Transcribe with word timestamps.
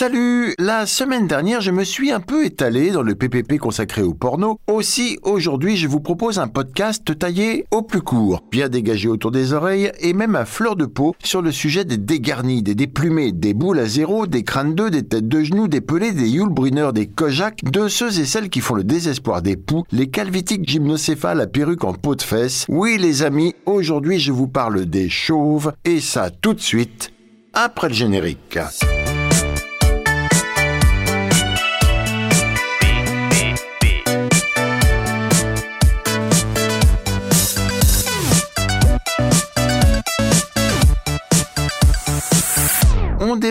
Salut 0.00 0.54
La 0.58 0.86
semaine 0.86 1.26
dernière, 1.26 1.60
je 1.60 1.70
me 1.70 1.84
suis 1.84 2.10
un 2.10 2.20
peu 2.20 2.46
étalé 2.46 2.90
dans 2.90 3.02
le 3.02 3.14
PPP 3.14 3.58
consacré 3.58 4.00
au 4.00 4.14
porno. 4.14 4.58
Aussi, 4.66 5.18
aujourd'hui, 5.24 5.76
je 5.76 5.88
vous 5.88 6.00
propose 6.00 6.38
un 6.38 6.48
podcast 6.48 7.18
taillé 7.18 7.66
au 7.70 7.82
plus 7.82 8.00
court, 8.00 8.42
bien 8.50 8.70
dégagé 8.70 9.10
autour 9.10 9.30
des 9.30 9.52
oreilles 9.52 9.92
et 10.00 10.14
même 10.14 10.36
à 10.36 10.46
fleur 10.46 10.74
de 10.74 10.86
peau 10.86 11.14
sur 11.22 11.42
le 11.42 11.52
sujet 11.52 11.84
des 11.84 11.98
dégarnis, 11.98 12.62
des 12.62 12.74
déplumés, 12.74 13.32
des 13.32 13.52
boules 13.52 13.78
à 13.78 13.84
zéro, 13.84 14.26
des 14.26 14.42
crânes 14.42 14.74
d'œufs, 14.74 14.90
des 14.90 15.02
têtes 15.02 15.28
de 15.28 15.42
genoux, 15.42 15.68
des 15.68 15.82
pelés, 15.82 16.12
des 16.12 16.30
Yulbrunner, 16.30 16.92
des 16.94 17.06
Kojak, 17.06 17.62
de 17.62 17.86
ceux 17.86 18.20
et 18.20 18.24
celles 18.24 18.48
qui 18.48 18.60
font 18.60 18.76
le 18.76 18.84
désespoir 18.84 19.42
des 19.42 19.58
poux, 19.58 19.84
les 19.92 20.08
calvitiques 20.08 20.66
gymnocéphales 20.66 21.42
à 21.42 21.46
perruque 21.46 21.84
en 21.84 21.92
peau 21.92 22.14
de 22.14 22.22
fesse. 22.22 22.64
Oui, 22.70 22.96
les 22.96 23.22
amis, 23.22 23.54
aujourd'hui, 23.66 24.18
je 24.18 24.32
vous 24.32 24.48
parle 24.48 24.86
des 24.86 25.10
chauves 25.10 25.74
et 25.84 26.00
ça 26.00 26.30
tout 26.30 26.54
de 26.54 26.60
suite 26.60 27.12
après 27.52 27.88
le 27.88 27.94
générique. 27.94 28.58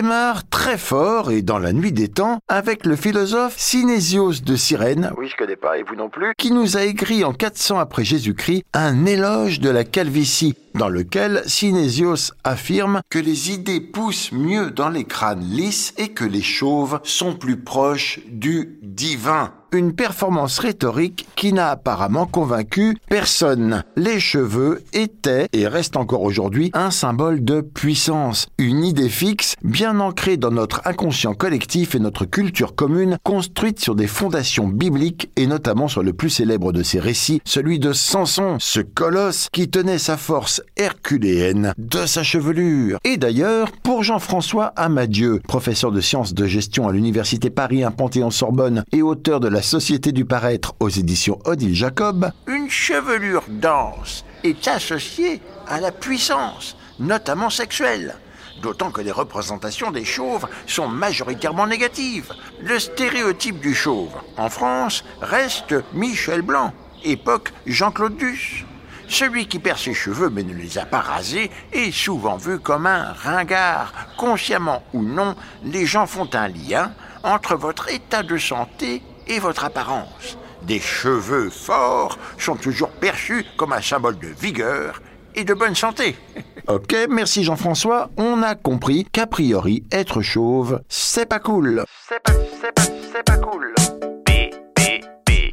Démarre 0.00 0.48
très 0.48 0.78
fort 0.78 1.30
et 1.30 1.42
dans 1.42 1.58
la 1.58 1.74
nuit 1.74 1.92
des 1.92 2.08
temps 2.08 2.38
avec 2.48 2.86
le 2.86 2.96
philosophe 2.96 3.58
Synésios 3.58 4.40
de 4.42 4.56
Cyrène, 4.56 5.12
oui 5.18 5.28
je 5.28 5.36
connais 5.36 5.56
pas. 5.56 5.76
Et 5.76 5.82
vous 5.82 5.94
non 5.94 6.08
plus, 6.08 6.32
qui 6.38 6.52
nous 6.52 6.78
a 6.78 6.84
écrit 6.84 7.22
en 7.22 7.34
400 7.34 7.78
après 7.78 8.02
Jésus-Christ 8.02 8.64
un 8.72 9.04
éloge 9.04 9.60
de 9.60 9.68
la 9.68 9.84
calvitie 9.84 10.54
dans 10.74 10.88
lequel 10.88 11.42
Synésios 11.44 12.32
affirme 12.44 13.02
que 13.10 13.18
les 13.18 13.50
idées 13.50 13.82
poussent 13.82 14.32
mieux 14.32 14.70
dans 14.70 14.88
les 14.88 15.04
crânes 15.04 15.44
lisses 15.44 15.92
et 15.98 16.08
que 16.08 16.24
les 16.24 16.40
chauves 16.40 17.00
sont 17.02 17.34
plus 17.34 17.58
proches 17.58 18.20
du 18.26 18.78
divin. 18.82 19.52
Une 19.72 19.92
performance 19.92 20.58
rhétorique 20.58 21.28
qui 21.36 21.52
n'a 21.52 21.70
apparemment 21.70 22.26
convaincu 22.26 22.98
personne. 23.08 23.84
Les 23.94 24.18
cheveux 24.18 24.82
étaient 24.92 25.46
et 25.52 25.68
restent 25.68 25.96
encore 25.96 26.22
aujourd'hui 26.22 26.72
un 26.74 26.90
symbole 26.90 27.44
de 27.44 27.60
puissance, 27.60 28.48
une 28.58 28.82
idée 28.84 29.08
fixe 29.08 29.54
bien 29.62 30.00
ancrée 30.00 30.36
dans 30.36 30.50
notre 30.50 30.80
inconscient 30.86 31.34
collectif 31.34 31.94
et 31.94 32.00
notre 32.00 32.24
culture 32.24 32.74
commune 32.74 33.18
construite 33.22 33.78
sur 33.78 33.94
des 33.94 34.08
fondations 34.08 34.66
bibliques 34.66 35.30
et 35.36 35.46
notamment 35.46 35.86
sur 35.86 36.02
le 36.02 36.14
plus 36.14 36.30
célèbre 36.30 36.72
de 36.72 36.82
ces 36.82 36.98
récits, 36.98 37.40
celui 37.44 37.78
de 37.78 37.92
Samson, 37.92 38.56
ce 38.58 38.80
colosse 38.80 39.48
qui 39.52 39.70
tenait 39.70 39.98
sa 39.98 40.16
force 40.16 40.62
herculéenne 40.76 41.74
de 41.78 42.06
sa 42.06 42.24
chevelure. 42.24 42.98
Et 43.04 43.18
d'ailleurs, 43.18 43.70
pour 43.84 44.02
Jean-François 44.02 44.72
Amadieu, 44.74 45.40
professeur 45.46 45.92
de 45.92 46.00
sciences 46.00 46.34
de 46.34 46.46
gestion 46.46 46.88
à 46.88 46.92
l'université 46.92 47.50
Paris 47.50 47.84
1 47.84 47.92
Panthéon-Sorbonne 47.92 48.82
et 48.90 49.02
auteur 49.02 49.38
de 49.38 49.46
la 49.46 49.59
Société 49.62 50.12
du 50.12 50.24
paraître 50.24 50.74
aux 50.80 50.88
éditions 50.88 51.38
Odile 51.44 51.74
Jacob, 51.74 52.30
une 52.46 52.70
chevelure 52.70 53.44
dense 53.48 54.24
est 54.44 54.68
associée 54.68 55.40
à 55.66 55.80
la 55.80 55.92
puissance, 55.92 56.76
notamment 56.98 57.50
sexuelle. 57.50 58.16
D'autant 58.62 58.90
que 58.90 59.00
les 59.00 59.10
représentations 59.10 59.90
des 59.90 60.04
chauves 60.04 60.46
sont 60.66 60.88
majoritairement 60.88 61.66
négatives. 61.66 62.32
Le 62.62 62.78
stéréotype 62.78 63.60
du 63.60 63.74
chauve, 63.74 64.12
en 64.36 64.50
France, 64.50 65.04
reste 65.20 65.74
Michel 65.94 66.42
Blanc, 66.42 66.72
époque 67.04 67.52
Jean-Claude 67.66 68.16
Duss. 68.16 68.64
Celui 69.08 69.46
qui 69.46 69.58
perd 69.58 69.78
ses 69.78 69.94
cheveux 69.94 70.30
mais 70.30 70.44
ne 70.44 70.54
les 70.54 70.78
a 70.78 70.84
pas 70.86 71.00
rasés 71.00 71.50
est 71.72 71.90
souvent 71.90 72.36
vu 72.36 72.60
comme 72.60 72.86
un 72.86 73.12
ringard. 73.12 73.92
Consciemment 74.16 74.82
ou 74.92 75.02
non, 75.02 75.34
les 75.64 75.86
gens 75.86 76.06
font 76.06 76.28
un 76.32 76.48
lien 76.48 76.92
entre 77.24 77.56
votre 77.56 77.92
état 77.92 78.22
de 78.22 78.38
santé 78.38 79.02
et 79.30 79.38
votre 79.38 79.64
apparence. 79.64 80.36
Des 80.62 80.80
cheveux 80.80 81.48
forts 81.48 82.18
sont 82.38 82.56
toujours 82.56 82.90
perçus 82.90 83.46
comme 83.56 83.72
un 83.72 83.80
symbole 83.80 84.18
de 84.18 84.28
vigueur 84.28 85.00
et 85.34 85.44
de 85.44 85.54
bonne 85.54 85.74
santé. 85.74 86.16
ok, 86.68 86.94
merci 87.08 87.44
Jean-François. 87.44 88.10
On 88.18 88.42
a 88.42 88.54
compris 88.54 89.06
qu'a 89.10 89.26
priori, 89.26 89.84
être 89.90 90.20
chauve, 90.20 90.80
c'est 90.88 91.26
pas 91.26 91.38
cool. 91.38 91.84
C'est 92.08 92.22
pas, 92.22 92.32
c'est 92.60 92.74
pas, 92.74 92.82
c'est 93.12 93.24
pas 93.24 93.38
cool. 93.38 93.74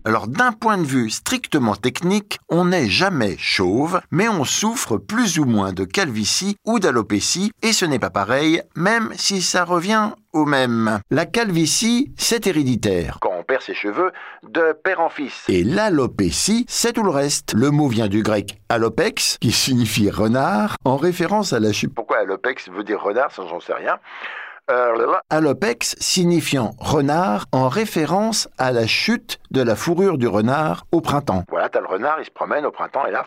Alors 0.07 0.29
d'un 0.29 0.53
point 0.53 0.77
de 0.77 0.85
vue 0.85 1.09
strictement 1.09 1.75
technique, 1.75 2.39
on 2.47 2.63
n'est 2.63 2.87
jamais 2.87 3.35
chauve, 3.37 3.99
mais 4.09 4.29
on 4.29 4.45
souffre 4.45 4.95
plus 4.95 5.37
ou 5.37 5.43
moins 5.43 5.73
de 5.73 5.83
calvitie 5.83 6.55
ou 6.65 6.79
d'alopécie, 6.79 7.51
et 7.61 7.73
ce 7.73 7.83
n'est 7.83 7.99
pas 7.99 8.09
pareil, 8.09 8.61
même 8.73 9.09
si 9.17 9.41
ça 9.41 9.65
revient 9.65 10.11
au 10.31 10.45
même. 10.45 11.01
La 11.11 11.25
calvitie, 11.25 12.13
c'est 12.15 12.47
héréditaire. 12.47 13.17
Quand 13.19 13.33
on 13.37 13.43
perd 13.43 13.61
ses 13.61 13.73
cheveux, 13.73 14.13
de 14.43 14.71
père 14.81 15.01
en 15.01 15.09
fils. 15.09 15.43
Et 15.49 15.65
l'alopécie, 15.65 16.65
c'est 16.69 16.93
tout 16.93 17.03
le 17.03 17.09
reste. 17.09 17.53
Le 17.53 17.69
mot 17.69 17.89
vient 17.89 18.07
du 18.07 18.23
grec 18.23 18.61
alopex, 18.69 19.37
qui 19.41 19.51
signifie 19.51 20.09
renard, 20.09 20.77
en 20.85 20.95
référence 20.95 21.51
à 21.51 21.59
la 21.59 21.73
chute. 21.73 21.93
Pourquoi 21.93 22.19
alopex 22.19 22.69
veut 22.69 22.85
dire 22.85 23.01
renard, 23.01 23.33
ça 23.33 23.43
j'en 23.49 23.59
sais 23.59 23.73
rien. 23.73 23.99
Alopex 25.29 25.95
signifiant 25.99 26.71
renard 26.79 27.45
en 27.51 27.69
référence 27.69 28.49
à 28.57 28.71
la 28.71 28.85
chute 28.85 29.39
de 29.51 29.61
la 29.61 29.75
fourrure 29.75 30.17
du 30.17 30.27
renard 30.27 30.85
au 30.91 30.99
printemps. 30.99 31.43
Voilà, 31.49 31.69
t'as 31.69 31.79
le 31.79 31.87
renard, 31.87 32.19
il 32.19 32.25
se 32.25 32.31
promène 32.31 32.65
au 32.65 32.71
printemps 32.71 33.05
et 33.05 33.11
là. 33.11 33.25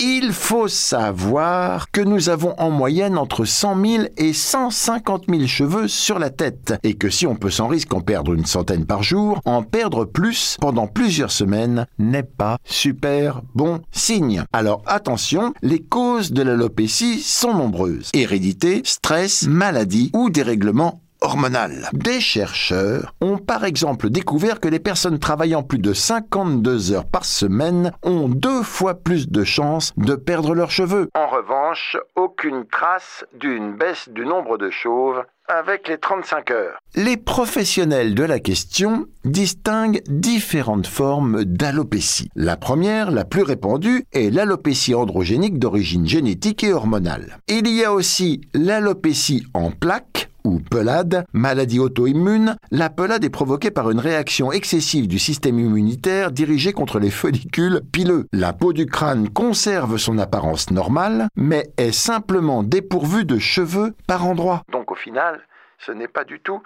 Il 0.00 0.32
faut 0.32 0.68
savoir 0.68 1.90
que 1.90 2.00
nous 2.00 2.28
avons 2.28 2.54
en 2.58 2.70
moyenne 2.70 3.16
entre 3.16 3.44
100 3.44 3.84
000 3.84 4.04
et 4.16 4.32
150 4.32 5.24
000 5.28 5.46
cheveux 5.46 5.88
sur 5.88 6.18
la 6.18 6.30
tête 6.30 6.74
et 6.82 6.94
que 6.94 7.08
si 7.08 7.26
on 7.26 7.36
peut 7.36 7.50
sans 7.50 7.68
risque 7.68 7.94
en 7.94 8.00
perdre 8.00 8.34
une 8.34 8.44
centaine 8.44 8.86
par 8.86 9.02
jour, 9.02 9.40
en 9.44 9.62
perdre 9.62 10.04
plus 10.04 10.56
pendant 10.60 10.86
plusieurs 10.86 11.30
semaines 11.30 11.86
n'est 11.98 12.24
pas 12.24 12.58
super 12.64 13.42
bon 13.54 13.82
signe. 13.92 14.44
Alors 14.52 14.82
attention, 14.86 15.54
les 15.62 15.80
causes 15.80 16.32
de 16.32 16.42
l'alopécie 16.42 17.20
sont 17.20 17.54
nombreuses. 17.54 18.10
Hérédité, 18.14 18.82
stress, 18.84 19.46
maladie 19.46 20.10
ou 20.12 20.28
dérèglement 20.28 21.03
hormonal. 21.24 21.88
Des 21.92 22.20
chercheurs 22.20 23.14
ont 23.20 23.38
par 23.38 23.64
exemple 23.64 24.10
découvert 24.10 24.60
que 24.60 24.68
les 24.68 24.78
personnes 24.78 25.18
travaillant 25.18 25.62
plus 25.62 25.78
de 25.78 25.92
52 25.92 26.92
heures 26.92 27.06
par 27.06 27.24
semaine 27.24 27.92
ont 28.02 28.28
deux 28.28 28.62
fois 28.62 28.94
plus 28.94 29.28
de 29.28 29.42
chances 29.42 29.92
de 29.96 30.14
perdre 30.14 30.54
leurs 30.54 30.70
cheveux. 30.70 31.08
En 31.14 31.26
revanche, 31.26 31.96
aucune 32.14 32.66
trace 32.66 33.24
d'une 33.38 33.74
baisse 33.74 34.08
du 34.08 34.26
nombre 34.26 34.58
de 34.58 34.70
chauves 34.70 35.24
avec 35.48 35.88
les 35.88 35.98
35 35.98 36.50
heures. 36.50 36.78
Les 36.94 37.16
professionnels 37.16 38.14
de 38.14 38.24
la 38.24 38.38
question 38.38 39.06
distinguent 39.24 40.02
différentes 40.06 40.86
formes 40.86 41.44
d'alopécie. 41.44 42.30
La 42.34 42.56
première, 42.56 43.10
la 43.10 43.24
plus 43.24 43.42
répandue, 43.42 44.04
est 44.12 44.30
l'alopécie 44.30 44.94
androgénique 44.94 45.58
d'origine 45.58 46.06
génétique 46.06 46.64
et 46.64 46.72
hormonale. 46.72 47.38
Il 47.48 47.68
y 47.68 47.84
a 47.84 47.92
aussi 47.92 48.40
l'alopécie 48.54 49.46
en 49.54 49.70
plaques 49.70 50.13
ou 50.44 50.60
pelade, 50.60 51.24
maladie 51.32 51.78
auto-immune, 51.78 52.56
la 52.70 52.90
pelade 52.90 53.24
est 53.24 53.30
provoquée 53.30 53.70
par 53.70 53.90
une 53.90 53.98
réaction 53.98 54.52
excessive 54.52 55.08
du 55.08 55.18
système 55.18 55.58
immunitaire 55.58 56.30
dirigée 56.30 56.72
contre 56.72 56.98
les 56.98 57.10
follicules 57.10 57.80
pileux. 57.92 58.26
La 58.32 58.52
peau 58.52 58.72
du 58.72 58.86
crâne 58.86 59.28
conserve 59.28 59.96
son 59.96 60.18
apparence 60.18 60.70
normale, 60.70 61.28
mais 61.36 61.72
est 61.76 61.92
simplement 61.92 62.62
dépourvue 62.62 63.24
de 63.24 63.38
cheveux 63.38 63.94
par 64.06 64.26
endroits. 64.26 64.62
Donc 64.70 64.92
au 64.92 64.96
final, 64.96 65.40
ce 65.78 65.92
n'est 65.92 66.08
pas 66.08 66.24
du 66.24 66.40
tout 66.40 66.62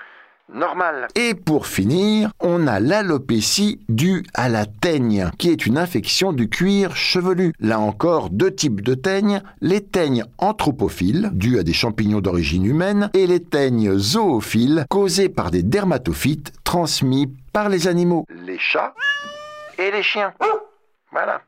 normal. 0.53 1.09
Et 1.15 1.35
pour 1.35 1.67
finir, 1.67 2.31
on 2.41 2.67
a 2.67 2.81
l'alopécie 2.81 3.81
due 3.89 4.25
à 4.35 4.49
la 4.49 4.67
teigne, 4.67 5.31
qui 5.39 5.51
est 5.51 5.67
une 5.67 5.79
infection 5.79 6.33
du 6.33 6.49
cuir 6.49 6.97
chevelu. 6.97 7.53
Là 7.61 7.79
encore, 7.81 8.31
deux 8.31 8.55
types 8.55 8.81
de 8.81 8.95
teignes, 8.95 9.43
les 9.61 9.83
teignes 9.83 10.25
anthropophiles, 10.39 11.31
dues 11.33 11.59
à 11.59 11.63
des 11.63 11.73
champignons 11.73 12.21
d'origine 12.21 12.65
humaine, 12.65 13.11
et 13.15 13.27
les 13.27 13.43
teignes 13.43 13.97
zoophiles, 13.97 14.87
causées 14.89 15.29
par 15.29 15.51
des 15.51 15.63
dermatophytes 15.63 16.53
transmis 16.65 17.33
par 17.53 17.69
les 17.69 17.89
animaux. 17.89 18.27
Les 18.31 18.59
chats 18.59 18.95
et 19.79 19.91
les 19.91 20.03
chiens. 20.03 20.33
Voilà. 21.13 21.41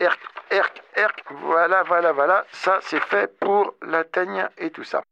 Erc, 0.00 0.18
erc, 0.50 0.82
erc. 0.96 1.24
Voilà, 1.44 1.82
voilà, 1.84 2.12
voilà. 2.12 2.44
Ça, 2.52 2.78
c'est 2.82 3.02
fait 3.02 3.38
pour 3.40 3.74
la 3.86 4.04
teigne 4.04 4.46
et 4.58 4.70
tout 4.70 4.84
ça. 4.84 5.02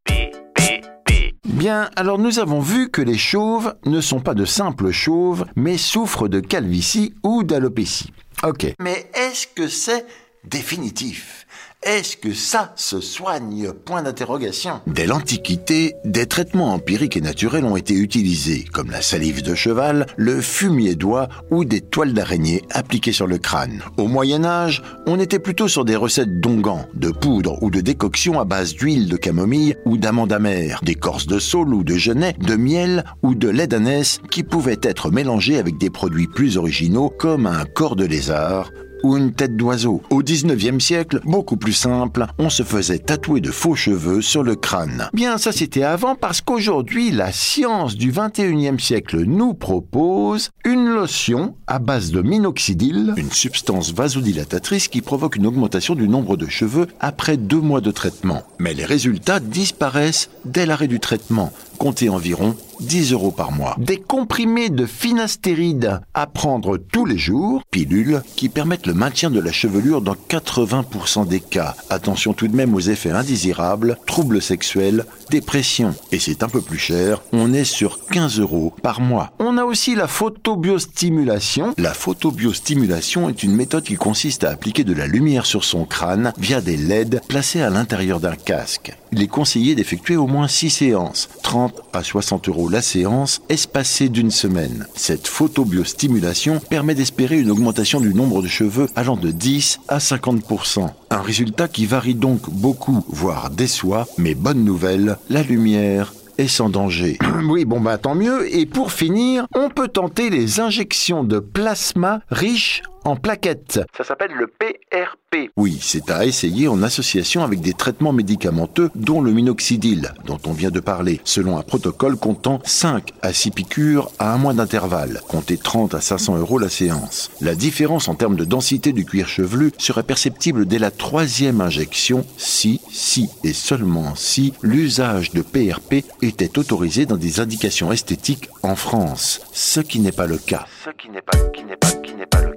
Bien, 1.54 1.88
alors 1.94 2.18
nous 2.18 2.40
avons 2.40 2.58
vu 2.58 2.90
que 2.90 3.00
les 3.00 3.16
chauves 3.16 3.76
ne 3.86 4.00
sont 4.00 4.18
pas 4.18 4.34
de 4.34 4.44
simples 4.44 4.90
chauves, 4.90 5.46
mais 5.54 5.78
souffrent 5.78 6.26
de 6.26 6.40
calvitie 6.40 7.14
ou 7.22 7.44
d'alopécie. 7.44 8.12
Ok. 8.42 8.74
Mais 8.80 9.08
est-ce 9.14 9.46
que 9.46 9.68
c'est 9.68 10.04
définitif? 10.42 11.43
Est-ce 11.84 12.16
que 12.16 12.32
ça 12.32 12.72
se 12.76 13.00
soigne? 13.00 13.72
Point 13.84 14.02
d'interrogation. 14.02 14.80
Dès 14.86 15.06
l'Antiquité, 15.06 15.94
des 16.04 16.26
traitements 16.26 16.72
empiriques 16.72 17.16
et 17.16 17.20
naturels 17.20 17.64
ont 17.64 17.76
été 17.76 17.94
utilisés, 17.94 18.64
comme 18.72 18.90
la 18.90 19.02
salive 19.02 19.42
de 19.42 19.54
cheval, 19.54 20.06
le 20.16 20.40
fumier 20.40 20.94
d'oie 20.94 21.28
ou 21.50 21.64
des 21.64 21.82
toiles 21.82 22.14
d'araignée 22.14 22.62
appliquées 22.70 23.12
sur 23.12 23.26
le 23.26 23.38
crâne. 23.38 23.82
Au 23.98 24.08
Moyen 24.08 24.44
Âge, 24.44 24.82
on 25.06 25.20
était 25.20 25.38
plutôt 25.38 25.68
sur 25.68 25.84
des 25.84 25.96
recettes 25.96 26.40
d'onguents, 26.40 26.86
de 26.94 27.10
poudre 27.10 27.62
ou 27.62 27.70
de 27.70 27.80
décoctions 27.80 28.40
à 28.40 28.44
base 28.44 28.74
d'huile 28.74 29.08
de 29.08 29.16
camomille 29.16 29.76
ou 29.84 29.98
d'amande 29.98 30.32
amère, 30.32 30.80
d'écorce 30.82 31.26
de 31.26 31.38
saule 31.38 31.74
ou 31.74 31.84
de 31.84 31.96
genêt, 31.96 32.34
de 32.40 32.56
miel 32.56 33.04
ou 33.22 33.34
de 33.34 33.48
lait 33.48 33.66
d'ânesse 33.66 34.20
qui 34.30 34.42
pouvaient 34.42 34.80
être 34.82 35.10
mélangés 35.10 35.58
avec 35.58 35.78
des 35.78 35.90
produits 35.90 36.28
plus 36.28 36.56
originaux 36.56 37.10
comme 37.10 37.46
un 37.46 37.64
corps 37.64 37.96
de 37.96 38.06
lézard 38.06 38.70
ou 39.04 39.16
une 39.16 39.32
tête 39.32 39.56
d'oiseau. 39.56 40.02
Au 40.10 40.22
19e 40.22 40.80
siècle, 40.80 41.20
beaucoup 41.24 41.56
plus 41.56 41.72
simple, 41.72 42.26
on 42.38 42.50
se 42.50 42.62
faisait 42.62 42.98
tatouer 42.98 43.40
de 43.40 43.50
faux 43.50 43.74
cheveux 43.74 44.22
sur 44.22 44.42
le 44.42 44.56
crâne. 44.56 45.08
Bien, 45.12 45.38
ça 45.38 45.52
c'était 45.52 45.82
avant 45.82 46.16
parce 46.16 46.40
qu'aujourd'hui, 46.40 47.10
la 47.10 47.30
science 47.30 47.94
du 47.94 48.10
21e 48.10 48.80
siècle 48.80 49.22
nous 49.24 49.54
propose 49.54 50.50
une 50.64 50.88
lotion 50.88 51.54
à 51.66 51.78
base 51.78 52.10
de 52.10 52.22
minoxidil, 52.22 53.14
une 53.16 53.30
substance 53.30 53.92
vasodilatatrice 53.92 54.88
qui 54.88 55.02
provoque 55.02 55.36
une 55.36 55.46
augmentation 55.46 55.94
du 55.94 56.08
nombre 56.08 56.36
de 56.36 56.46
cheveux 56.46 56.88
après 56.98 57.36
deux 57.36 57.60
mois 57.60 57.82
de 57.82 57.90
traitement. 57.90 58.42
Mais 58.58 58.74
les 58.74 58.84
résultats 58.84 59.40
disparaissent 59.40 60.30
dès 60.44 60.66
l'arrêt 60.66 60.88
du 60.88 61.00
traitement 61.00 61.52
comptez 61.84 62.08
environ 62.08 62.56
10 62.80 63.12
euros 63.12 63.30
par 63.30 63.52
mois. 63.52 63.76
Des 63.78 63.98
comprimés 63.98 64.70
de 64.70 64.86
finastéride 64.86 66.00
à 66.14 66.26
prendre 66.26 66.76
tous 66.76 67.06
les 67.06 67.18
jours, 67.18 67.62
pilules 67.70 68.22
qui 68.36 68.48
permettent 68.48 68.86
le 68.86 68.94
maintien 68.94 69.30
de 69.30 69.40
la 69.40 69.52
chevelure 69.52 70.00
dans 70.00 70.16
80% 70.28 71.26
des 71.26 71.40
cas. 71.40 71.74
Attention 71.90 72.32
tout 72.32 72.48
de 72.48 72.56
même 72.56 72.74
aux 72.74 72.80
effets 72.80 73.10
indésirables, 73.10 73.98
troubles 74.06 74.42
sexuels, 74.42 75.04
dépression. 75.30 75.94
Et 76.12 76.18
c'est 76.18 76.42
un 76.42 76.48
peu 76.48 76.60
plus 76.60 76.78
cher, 76.78 77.22
on 77.32 77.52
est 77.52 77.64
sur 77.64 78.04
15 78.06 78.40
euros 78.40 78.72
par 78.82 79.00
mois. 79.00 79.32
On 79.38 79.58
a 79.58 79.64
aussi 79.64 79.94
la 79.94 80.08
photobiostimulation. 80.08 81.74
La 81.78 81.94
photobiostimulation 81.94 83.28
est 83.28 83.42
une 83.42 83.54
méthode 83.54 83.84
qui 83.84 83.96
consiste 83.96 84.44
à 84.44 84.50
appliquer 84.50 84.84
de 84.84 84.94
la 84.94 85.06
lumière 85.06 85.46
sur 85.46 85.64
son 85.64 85.84
crâne 85.84 86.32
via 86.38 86.60
des 86.60 86.76
LED 86.76 87.20
placés 87.28 87.60
à 87.60 87.70
l'intérieur 87.70 88.20
d'un 88.20 88.36
casque. 88.36 88.96
Il 89.12 89.22
est 89.22 89.28
conseillé 89.28 89.74
d'effectuer 89.74 90.16
au 90.16 90.26
moins 90.26 90.48
6 90.48 90.70
séances, 90.70 91.28
30 91.42 91.82
à 91.92 92.02
60 92.02 92.48
euros 92.48 92.63
la 92.68 92.82
séance, 92.82 93.40
espacée 93.48 94.08
d'une 94.08 94.30
semaine. 94.30 94.86
Cette 94.94 95.26
photobiostimulation 95.26 96.60
permet 96.60 96.94
d'espérer 96.94 97.38
une 97.38 97.50
augmentation 97.50 98.00
du 98.00 98.14
nombre 98.14 98.42
de 98.42 98.48
cheveux 98.48 98.88
allant 98.96 99.16
de 99.16 99.30
10 99.30 99.80
à 99.88 99.98
50%. 99.98 100.88
Un 101.10 101.20
résultat 101.22 101.68
qui 101.68 101.86
varie 101.86 102.14
donc 102.14 102.50
beaucoup, 102.50 103.04
voire 103.08 103.50
déçoit, 103.50 104.06
mais 104.18 104.34
bonne 104.34 104.64
nouvelle, 104.64 105.18
la 105.30 105.42
lumière 105.42 106.12
est 106.38 106.48
sans 106.48 106.68
danger. 106.68 107.18
Oui, 107.44 107.64
bon 107.64 107.80
bah 107.80 107.98
tant 107.98 108.14
mieux. 108.14 108.52
Et 108.54 108.64
pour 108.66 108.90
finir, 108.90 109.46
on 109.54 109.68
peut 109.68 109.88
tenter 109.88 110.30
les 110.30 110.60
injections 110.60 111.22
de 111.24 111.38
plasma 111.38 112.20
riches 112.30 112.82
en 113.04 113.16
plaquettes. 113.16 113.80
Ça 113.96 114.04
s'appelle 114.04 114.32
le 114.32 114.46
PRP. 114.46 115.50
Oui, 115.56 115.78
c'est 115.80 116.10
à 116.10 116.24
essayer 116.24 116.68
en 116.68 116.82
association 116.82 117.42
avec 117.42 117.60
des 117.60 117.72
traitements 117.72 118.12
médicamenteux, 118.12 118.90
dont 118.94 119.20
le 119.20 119.32
minoxidil, 119.32 120.12
dont 120.24 120.38
on 120.46 120.52
vient 120.52 120.70
de 120.70 120.80
parler, 120.80 121.20
selon 121.24 121.58
un 121.58 121.62
protocole 121.62 122.16
comptant 122.16 122.60
5 122.64 123.10
à 123.22 123.32
6 123.32 123.50
piqûres 123.50 124.10
à 124.18 124.32
un 124.32 124.38
mois 124.38 124.54
d'intervalle. 124.54 125.20
Comptez 125.28 125.56
30 125.58 125.94
à 125.94 126.00
500 126.00 126.38
euros 126.38 126.58
la 126.58 126.68
séance. 126.68 127.30
La 127.40 127.54
différence 127.54 128.08
en 128.08 128.14
termes 128.14 128.36
de 128.36 128.44
densité 128.44 128.92
du 128.92 129.04
cuir 129.04 129.28
chevelu 129.28 129.72
serait 129.78 130.02
perceptible 130.02 130.66
dès 130.66 130.78
la 130.78 130.90
troisième 130.90 131.60
injection 131.60 132.24
si, 132.36 132.80
si 132.90 133.28
et 133.42 133.52
seulement 133.52 134.14
si 134.14 134.52
l'usage 134.62 135.32
de 135.32 135.42
PRP 135.42 136.04
était 136.22 136.58
autorisé 136.58 137.06
dans 137.06 137.16
des 137.16 137.40
indications 137.40 137.92
esthétiques 137.92 138.48
en 138.62 138.76
France, 138.76 139.40
ce 139.52 139.80
qui 139.80 140.00
n'est 140.00 140.12
pas 140.12 140.26
le 140.26 140.38
cas. 140.38 140.66
Ce 140.84 140.90
qui 140.90 141.10
n'est 141.10 141.22
pas, 141.22 141.38
qui 141.52 141.64
n'est 141.64 141.76
pas, 141.76 141.90
qui 141.90 142.14
n'est 142.14 142.26
pas 142.26 142.42
le 142.42 142.52
cas. 142.52 142.53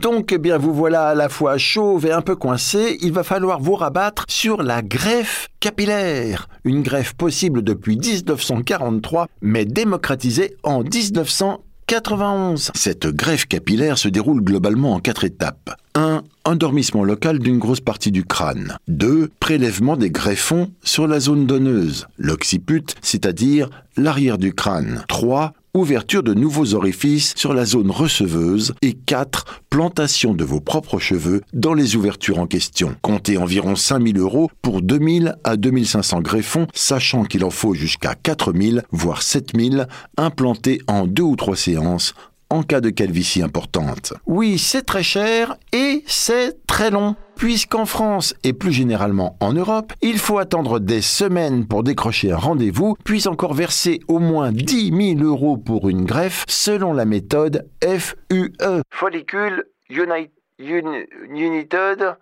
Donc, 0.00 0.32
eh 0.32 0.56
vous 0.56 0.72
voilà 0.72 1.08
à 1.08 1.14
la 1.14 1.28
fois 1.28 1.58
chauve 1.58 2.06
et 2.06 2.12
un 2.12 2.20
peu 2.20 2.36
coincé. 2.36 2.98
Il 3.00 3.12
va 3.12 3.24
falloir 3.24 3.60
vous 3.60 3.74
rabattre 3.74 4.24
sur 4.28 4.62
la 4.62 4.82
greffe 4.82 5.48
capillaire. 5.60 6.48
Une 6.64 6.82
greffe 6.82 7.14
possible 7.14 7.62
depuis 7.62 7.96
1943, 7.96 9.26
mais 9.40 9.64
démocratisée 9.64 10.56
en 10.62 10.82
1991. 10.82 12.70
Cette 12.74 13.06
greffe 13.08 13.46
capillaire 13.46 13.98
se 13.98 14.08
déroule 14.08 14.42
globalement 14.42 14.94
en 14.94 15.00
quatre 15.00 15.24
étapes. 15.24 15.74
1. 15.94 16.22
Endormissement 16.44 17.02
local 17.02 17.40
d'une 17.40 17.58
grosse 17.58 17.80
partie 17.80 18.12
du 18.12 18.24
crâne. 18.24 18.76
2. 18.88 19.30
Prélèvement 19.40 19.96
des 19.96 20.10
greffons 20.10 20.70
sur 20.84 21.08
la 21.08 21.18
zone 21.18 21.46
donneuse, 21.46 22.06
l'occiput, 22.18 22.84
c'est-à-dire 23.02 23.68
l'arrière 23.96 24.38
du 24.38 24.54
crâne. 24.54 25.02
3 25.08 25.54
ouverture 25.78 26.22
de 26.22 26.34
nouveaux 26.34 26.74
orifices 26.74 27.32
sur 27.36 27.54
la 27.54 27.64
zone 27.64 27.90
receveuse 27.90 28.74
et 28.82 28.94
4. 28.94 29.62
Plantation 29.70 30.34
de 30.34 30.44
vos 30.44 30.60
propres 30.60 30.98
cheveux 30.98 31.42
dans 31.52 31.74
les 31.74 31.96
ouvertures 31.96 32.38
en 32.38 32.46
question. 32.46 32.94
Comptez 33.02 33.38
environ 33.38 33.76
5000 33.76 34.18
euros 34.18 34.50
pour 34.62 34.82
2000 34.82 35.36
à 35.44 35.56
2500 35.56 36.20
greffons, 36.20 36.66
sachant 36.74 37.24
qu'il 37.24 37.44
en 37.44 37.50
faut 37.50 37.74
jusqu'à 37.74 38.14
4000, 38.14 38.82
voire 38.90 39.22
7000, 39.22 39.86
implantés 40.16 40.80
en 40.88 41.06
deux 41.06 41.22
ou 41.22 41.36
trois 41.36 41.56
séances 41.56 42.14
en 42.50 42.62
cas 42.62 42.80
de 42.80 42.90
calvitie 42.90 43.42
importante. 43.42 44.14
Oui, 44.26 44.58
c'est 44.58 44.82
très 44.82 45.02
cher 45.02 45.56
et 45.72 46.02
c'est 46.06 46.66
très 46.66 46.90
long 46.90 47.14
puisqu'en 47.38 47.86
France 47.86 48.34
et 48.42 48.52
plus 48.52 48.72
généralement 48.72 49.36
en 49.40 49.52
Europe, 49.52 49.92
il 50.02 50.18
faut 50.18 50.38
attendre 50.38 50.80
des 50.80 51.00
semaines 51.00 51.66
pour 51.66 51.84
décrocher 51.84 52.32
un 52.32 52.36
rendez-vous, 52.36 52.96
puis 53.04 53.28
encore 53.28 53.54
verser 53.54 54.00
au 54.08 54.18
moins 54.18 54.50
10 54.52 55.16
000 55.16 55.26
euros 55.26 55.56
pour 55.56 55.88
une 55.88 56.04
greffe 56.04 56.44
selon 56.48 56.92
la 56.92 57.04
méthode 57.04 57.66
FUE. 57.82 58.52
Follicule 58.90 59.64
United 61.30 62.16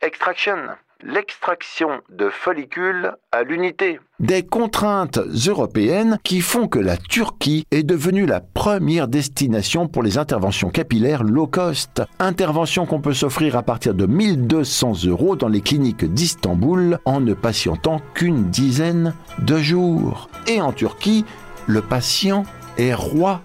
Extraction 0.00 0.56
l'extraction 1.02 2.00
de 2.10 2.28
follicules 2.28 3.14
à 3.32 3.42
l'unité. 3.42 4.00
Des 4.20 4.44
contraintes 4.44 5.18
européennes 5.46 6.18
qui 6.22 6.40
font 6.40 6.68
que 6.68 6.78
la 6.78 6.96
Turquie 6.96 7.66
est 7.70 7.82
devenue 7.82 8.26
la 8.26 8.40
première 8.40 9.08
destination 9.08 9.88
pour 9.88 10.02
les 10.02 10.18
interventions 10.18 10.70
capillaires 10.70 11.24
low 11.24 11.46
cost. 11.46 12.02
Intervention 12.18 12.86
qu'on 12.86 13.00
peut 13.00 13.14
s'offrir 13.14 13.56
à 13.56 13.62
partir 13.62 13.94
de 13.94 14.06
1200 14.06 15.04
euros 15.06 15.36
dans 15.36 15.48
les 15.48 15.60
cliniques 15.60 16.04
d'Istanbul 16.04 16.98
en 17.04 17.20
ne 17.20 17.34
patientant 17.34 18.00
qu'une 18.14 18.50
dizaine 18.50 19.14
de 19.38 19.58
jours. 19.58 20.28
Et 20.46 20.60
en 20.60 20.72
Turquie, 20.72 21.24
le 21.66 21.82
patient 21.82 22.44
est 22.78 22.94
roi. 22.94 23.42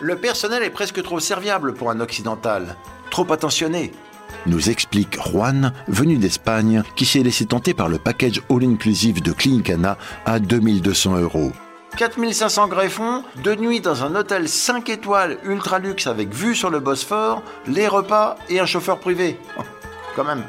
Le 0.00 0.16
personnel 0.16 0.62
est 0.62 0.70
presque 0.70 1.02
trop 1.02 1.20
serviable 1.20 1.74
pour 1.74 1.90
un 1.90 2.00
occidental, 2.00 2.76
trop 3.10 3.30
attentionné 3.32 3.92
nous 4.46 4.70
explique 4.70 5.18
Juan, 5.20 5.72
venu 5.88 6.16
d'Espagne, 6.16 6.82
qui 6.96 7.04
s'est 7.04 7.22
laissé 7.22 7.46
tenter 7.46 7.74
par 7.74 7.88
le 7.88 7.98
package 7.98 8.42
all-inclusive 8.50 9.22
de 9.22 9.32
Clinicana 9.32 9.96
à 10.26 10.38
2200 10.38 11.18
euros. 11.18 11.52
4500 11.96 12.68
greffons, 12.68 13.24
deux 13.42 13.56
nuits 13.56 13.80
dans 13.80 14.04
un 14.04 14.14
hôtel 14.14 14.48
5 14.48 14.88
étoiles 14.88 15.38
ultra 15.44 15.78
luxe 15.78 16.06
avec 16.06 16.32
vue 16.32 16.54
sur 16.54 16.70
le 16.70 16.80
Bosphore, 16.80 17.42
les 17.66 17.88
repas 17.88 18.36
et 18.48 18.60
un 18.60 18.66
chauffeur 18.66 19.00
privé. 19.00 19.38
Oh, 19.58 19.62
quand 20.16 20.24
même. 20.24 20.44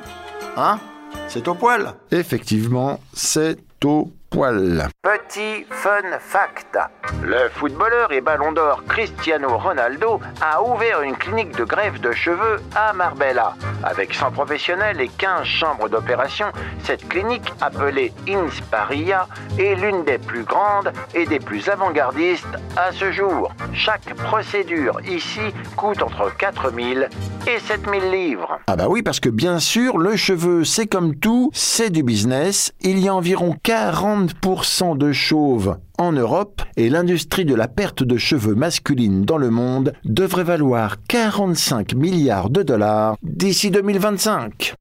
Hein? 0.55 0.79
C'est 1.27 1.47
au 1.47 1.55
poil 1.55 1.93
Effectivement, 2.11 2.99
c'est 3.13 3.57
au 3.83 4.11
poil. 4.31 4.87
Petit 5.03 5.65
fun 5.69 6.17
fact. 6.19 6.79
Le 7.21 7.49
footballeur 7.49 8.11
et 8.13 8.21
ballon 8.21 8.53
d'or 8.53 8.83
Cristiano 8.87 9.57
Ronaldo 9.57 10.21
a 10.41 10.63
ouvert 10.63 11.01
une 11.01 11.15
clinique 11.15 11.55
de 11.57 11.65
greffe 11.65 11.99
de 11.99 12.13
cheveux 12.13 12.59
à 12.73 12.93
Marbella. 12.93 13.53
Avec 13.83 14.13
100 14.13 14.31
professionnels 14.31 15.01
et 15.01 15.09
15 15.09 15.43
chambres 15.43 15.89
d'opération, 15.89 16.45
cette 16.83 17.07
clinique, 17.09 17.53
appelée 17.59 18.13
Insparia, 18.27 19.27
est 19.59 19.75
l'une 19.75 20.05
des 20.05 20.17
plus 20.17 20.43
grandes 20.43 20.93
et 21.13 21.25
des 21.25 21.39
plus 21.39 21.67
avant-gardistes 21.67 22.45
à 22.77 22.91
ce 22.93 23.11
jour. 23.11 23.51
Chaque 23.73 24.13
procédure 24.15 24.97
ici 25.05 25.53
coûte 25.75 26.01
entre 26.01 26.35
4000 26.37 27.09
et 27.47 27.59
7000 27.59 28.11
livres. 28.11 28.59
Ah 28.67 28.75
bah 28.77 28.85
oui, 28.87 29.01
parce 29.01 29.19
que 29.19 29.29
bien 29.29 29.59
sûr, 29.59 29.97
le 29.97 30.15
cheveu, 30.15 30.63
c'est 30.63 30.87
comme 30.87 31.15
tout, 31.15 31.49
c'est 31.53 31.89
du 31.89 32.03
business. 32.03 32.71
Il 32.81 32.99
y 32.99 33.09
a 33.09 33.13
environ 33.15 33.55
40 33.61 34.20
40% 34.21 34.97
de 34.97 35.11
chauves 35.11 35.77
en 35.97 36.11
Europe 36.11 36.61
et 36.77 36.89
l'industrie 36.89 37.45
de 37.45 37.55
la 37.55 37.67
perte 37.67 38.03
de 38.03 38.17
cheveux 38.17 38.55
masculine 38.55 39.23
dans 39.25 39.37
le 39.37 39.49
monde 39.49 39.93
devrait 40.05 40.43
valoir 40.43 40.97
45 41.07 41.95
milliards 41.95 42.49
de 42.49 42.61
dollars 42.61 43.15
d'ici 43.23 43.71
2025. 43.71 44.73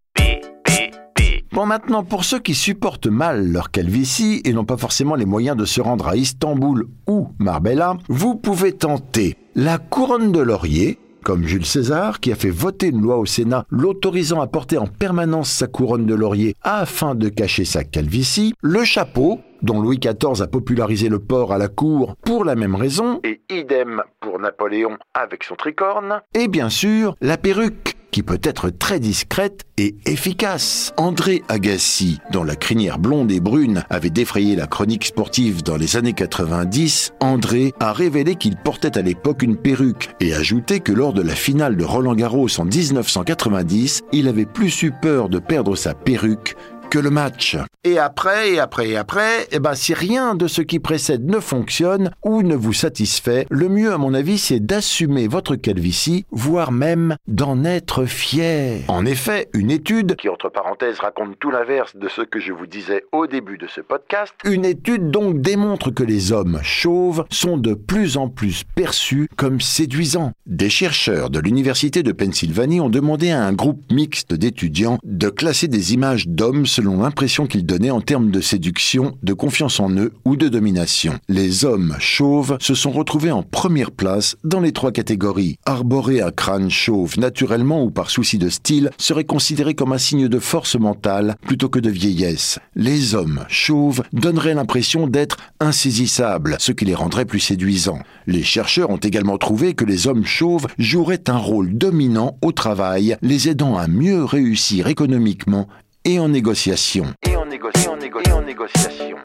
Bon 1.53 1.67
maintenant, 1.67 2.05
pour 2.05 2.25
ceux 2.25 2.39
qui 2.39 2.55
supportent 2.55 3.09
mal 3.09 3.51
leur 3.51 3.71
calvitie 3.71 4.41
et 4.45 4.53
n'ont 4.53 4.65
pas 4.65 4.77
forcément 4.77 5.15
les 5.15 5.25
moyens 5.25 5.57
de 5.57 5.65
se 5.65 5.81
rendre 5.81 6.07
à 6.07 6.17
Istanbul 6.17 6.87
ou 7.09 7.29
Marbella, 7.39 7.97
vous 8.09 8.37
pouvez 8.37 8.73
tenter 8.73 9.37
la 9.55 9.79
couronne 9.79 10.33
de 10.33 10.41
laurier, 10.41 10.99
comme 11.25 11.47
Jules 11.47 11.67
César, 11.67 12.21
qui 12.21 12.33
a 12.33 12.37
fait 12.37 12.51
voter 12.51 12.89
une 12.89 13.01
loi 13.01 13.19
au 13.19 13.27
Sénat 13.27 13.65
l'autorisant 13.71 14.41
à 14.41 14.47
porter 14.47 14.79
en 14.79 14.87
permanence 14.87 15.51
sa 15.51 15.67
couronne 15.67 16.07
de 16.07 16.15
laurier 16.15 16.55
afin 16.63 17.15
de 17.15 17.29
cacher 17.29 17.65
sa 17.65 17.85
calvitie, 17.85 18.55
le 18.63 18.85
chapeau, 18.85 19.41
dont 19.63 19.81
Louis 19.81 19.99
XIV 19.99 20.43
a 20.43 20.47
popularisé 20.47 21.09
le 21.09 21.19
port 21.19 21.53
à 21.53 21.59
la 21.59 21.69
cour 21.69 22.17
pour 22.25 22.45
la 22.45 22.55
même 22.55 22.75
raison, 22.75 23.21
et 23.25 23.43
idem 23.51 24.03
pour 24.21 24.39
Napoléon 24.39 24.97
avec 25.15 25.45
son 25.45 25.55
tricorne, 25.55 26.23
et 26.35 26.49
bien 26.49 26.71
sûr 26.71 27.15
la 27.21 27.37
perruque 27.37 27.97
qui 28.11 28.23
peut 28.23 28.41
être 28.43 28.71
très 28.71 29.01
discrète 29.01 29.63
et 29.79 29.95
efficace. 30.07 30.93
André 30.97 31.43
Agassi, 31.49 32.19
dont 32.33 32.45
la 32.45 32.57
crinière 32.57 32.99
blonde 32.99 33.33
et 33.33 33.41
brune 33.41 33.85
avait 33.91 34.11
défrayé 34.11 34.57
la 34.57 34.67
chronique 34.67 35.05
sportive 35.05 35.63
dans 35.63 35.77
les 35.77 35.97
années 35.97 36.13
90, 36.13 37.13
André 37.21 37.73
a 37.81 37.93
révélé 37.93 38.35
qu'il 38.35 38.57
portait 38.57 38.99
à 38.99 39.03
l'époque 39.03 39.43
une 39.43 39.57
perruque 39.57 40.11
et 40.21 40.35
ajouté 40.35 40.81
que 40.81 40.93
lors 40.93 41.13
de 41.13 41.23
la 41.23 41.35
finale 41.35 41.77
de 41.77 41.85
Roland 41.85 42.15
Garros 42.15 42.49
en 42.59 42.65
1990, 42.65 44.03
il 44.13 44.29
avait 44.29 44.47
plus 44.47 44.83
eu 44.83 44.93
peur 44.93 45.29
de 45.29 45.39
perdre 45.39 45.77
sa 45.77 45.95
perruque 45.95 46.57
que 46.91 46.99
le 46.99 47.11
match. 47.11 47.57
Et 47.85 47.99
après, 47.99 48.53
et 48.53 48.59
après, 48.59 48.91
et 48.91 48.97
après, 48.97 49.47
eh 49.53 49.61
ben, 49.61 49.75
si 49.75 49.95
rien 49.95 50.35
de 50.35 50.49
ce 50.49 50.61
qui 50.61 50.81
précède 50.81 51.25
ne 51.25 51.39
fonctionne 51.39 52.11
ou 52.25 52.43
ne 52.43 52.55
vous 52.55 52.73
satisfait, 52.73 53.47
le 53.49 53.69
mieux, 53.69 53.93
à 53.93 53.99
mon 53.99 54.13
avis, 54.13 54.37
c'est 54.39 54.61
d'assumer 54.61 55.29
votre 55.29 55.57
calvitie, 55.57 56.27
voire 56.31 56.73
même 56.73 57.17
d'en 57.29 57.65
être 57.65 58.05
fier. 58.05 58.83
En 58.89 59.07
effet, 59.07 59.49
une 59.55 59.71
étude, 59.71 60.17
qui 60.17 60.29
entre 60.29 60.51
parenthèses 60.51 60.99
raconte 60.99 61.39
tout 61.39 61.51
l'inverse 61.51 61.97
de 61.97 62.09
ce 62.09 62.23
que 62.23 62.41
je 62.41 62.53
vous 62.53 62.67
disais 62.67 63.05
au 63.13 63.27
début 63.27 63.57
de 63.57 63.69
ce 63.69 63.81
podcast, 63.81 64.35
une 64.45 64.65
étude 64.65 65.11
donc 65.11 65.41
démontre 65.41 65.91
que 65.91 66.03
les 66.03 66.33
hommes 66.33 66.61
chauves 66.63 67.25
sont 67.31 67.57
de 67.57 67.75
plus 67.75 68.17
en 68.17 68.29
plus 68.29 68.65
perçus 68.75 69.29
comme 69.37 69.61
séduisants. 69.61 70.33
Des 70.47 70.71
chercheurs 70.71 71.31
de 71.31 71.39
l'Université 71.39 72.03
de 72.03 72.13
Pennsylvanie 72.13 72.81
ont 72.81 72.91
demandé 72.91 73.31
à 73.31 73.45
un 73.45 73.53
groupe 73.53 73.81
mixte 73.93 74.35
d'étudiants 74.35 74.99
de 75.05 75.29
classer 75.29 75.69
des 75.69 75.95
images 75.95 76.27
d'hommes 76.27 76.67
selon 76.81 77.03
l'impression 77.03 77.47
qu'ils 77.47 77.67
donnaient 77.67 77.91
en 77.91 78.01
termes 78.01 78.31
de 78.31 78.41
séduction, 78.41 79.19
de 79.23 79.35
confiance 79.35 79.81
en 79.81 79.91
eux 79.91 80.15
ou 80.25 80.37
de 80.37 80.49
domination. 80.49 81.13
Les 81.29 81.67
hommes 81.67 81.95
chauves 81.99 82.57
se 82.59 82.75
sont 82.75 82.91
retrouvés 82.91 83.33
en 83.33 83.43
première 83.43 83.91
place 83.91 84.37
dans 84.45 84.61
les 84.61 84.73
trois 84.73 84.91
catégories. 84.91 85.59
Arborer 85.67 86.23
un 86.23 86.31
crâne 86.31 86.71
chauve 86.71 87.19
naturellement 87.19 87.85
ou 87.85 87.91
par 87.91 88.09
souci 88.09 88.39
de 88.39 88.49
style 88.49 88.91
serait 88.97 89.25
considéré 89.25 89.75
comme 89.75 89.93
un 89.93 89.99
signe 89.99 90.27
de 90.27 90.39
force 90.39 90.75
mentale 90.77 91.37
plutôt 91.43 91.69
que 91.69 91.81
de 91.81 91.91
vieillesse. 91.91 92.59
Les 92.75 93.15
hommes 93.15 93.45
chauves 93.51 94.03
donneraient 94.15 94.55
l'impression 94.55 95.07
d'être 95.07 95.37
insaisissables, 95.61 96.57
ce 96.61 96.73
qui 96.73 96.87
les 96.87 96.95
rendrait 96.95 97.27
plus 97.27 97.41
séduisants. 97.41 98.01
Les 98.27 98.43
chercheurs 98.43 98.89
ont 98.89 98.97
également 98.97 99.37
trouvé 99.37 99.75
que 99.75 99.85
les 99.85 100.07
hommes 100.07 100.25
chauves 100.25 100.67
joueraient 100.79 101.29
un 101.29 101.37
rôle 101.37 101.77
dominant 101.77 102.39
au 102.41 102.53
travail, 102.53 103.19
les 103.21 103.51
aidant 103.51 103.77
à 103.77 103.87
mieux 103.87 104.25
réussir 104.25 104.87
économiquement 104.87 105.69
et 106.05 106.19
en 106.19 106.29
négociation. 106.29 107.07
Et 107.29 107.37
en, 107.37 107.47
négociation. 107.47 107.97
et 107.99 108.33
en 108.33 108.43
négociation. 108.43 109.17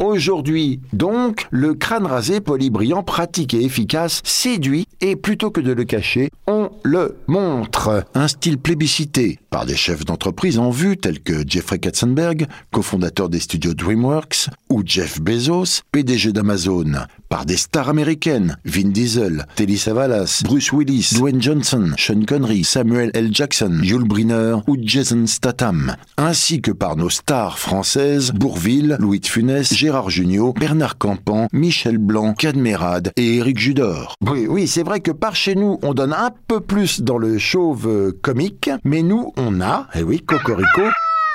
Aujourd'hui, 0.00 0.80
donc, 0.92 1.46
le 1.50 1.74
crâne 1.74 2.06
rasé 2.06 2.40
polybrillant, 2.40 3.04
pratique 3.04 3.54
et 3.54 3.62
efficace, 3.64 4.20
séduit 4.24 4.86
et 5.00 5.14
plutôt 5.14 5.50
que 5.50 5.60
de 5.60 5.72
le 5.72 5.84
cacher, 5.84 6.30
on 6.48 6.70
le 6.84 7.16
montre. 7.26 8.04
Un 8.14 8.28
style 8.28 8.58
plébiscité 8.58 9.38
par 9.50 9.64
des 9.64 9.74
chefs 9.74 10.04
d'entreprise 10.04 10.58
en 10.58 10.70
vue 10.70 10.98
tels 10.98 11.20
que 11.20 11.42
Jeffrey 11.46 11.78
Katzenberg, 11.78 12.46
cofondateur 12.70 13.30
des 13.30 13.40
studios 13.40 13.72
DreamWorks, 13.72 14.50
ou 14.68 14.82
Jeff 14.84 15.20
Bezos, 15.20 15.80
PDG 15.92 16.32
d'Amazon, 16.32 16.92
par 17.30 17.46
des 17.46 17.56
stars 17.56 17.88
américaines, 17.88 18.58
Vin 18.64 18.88
Diesel, 18.88 19.46
Telly 19.56 19.78
Savalas, 19.78 20.42
Bruce 20.44 20.72
Willis, 20.72 21.12
Dwayne 21.14 21.40
Johnson, 21.40 21.92
Sean 21.96 22.22
Connery, 22.26 22.64
Samuel 22.64 23.10
L. 23.14 23.30
Jackson, 23.32 23.80
Yul 23.82 24.04
Brynner 24.04 24.56
ou 24.66 24.76
Jason 24.78 25.26
Statham, 25.26 25.96
ainsi 26.18 26.60
que 26.60 26.70
par 26.70 26.96
nos 26.96 27.10
stars 27.10 27.58
françaises, 27.58 28.32
Bourville, 28.32 28.96
Louis 29.00 29.20
de 29.20 29.26
Funès, 29.26 29.72
Gérard 29.72 30.10
Jugnot, 30.10 30.52
Bernard 30.52 30.98
Campan, 30.98 31.48
Michel 31.52 31.96
Blanc, 31.98 32.34
Cadmerade 32.34 33.12
et 33.16 33.36
Éric 33.36 33.58
Judor. 33.58 34.16
Oui, 34.20 34.46
oui, 34.48 34.66
c'est 34.66 34.82
vrai 34.82 35.00
que 35.00 35.12
par 35.12 35.34
chez 35.34 35.54
nous, 35.54 35.78
on 35.82 35.94
donne 35.94 36.12
un 36.12 36.30
peu 36.46 36.60
plus 36.60 36.73
dans 36.98 37.18
le 37.18 37.38
chauve 37.38 37.86
euh, 37.86 38.12
comique, 38.20 38.68
mais 38.82 39.02
nous, 39.02 39.32
on 39.36 39.60
a, 39.60 39.86
eh 39.94 40.02
oui, 40.02 40.20
Cocorico, 40.20 40.82